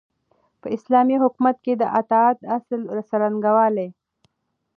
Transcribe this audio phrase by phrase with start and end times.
[0.61, 3.89] په اسلامي حکومت کي د اطاعت د اصل څرنګوالی